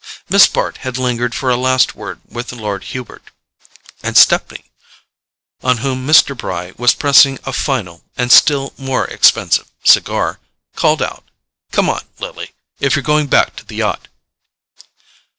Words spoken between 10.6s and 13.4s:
called out: "Come on, Lily, if you're going